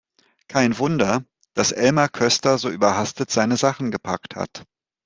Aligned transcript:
Kein 0.47 0.79
Wunder, 0.79 1.23
dass 1.53 1.71
Elmar 1.71 2.09
Köster 2.09 2.57
so 2.57 2.71
überhastet 2.71 3.29
seine 3.29 3.55
Sachen 3.55 3.91
gepackt 3.91 4.35
hat! 4.35 4.63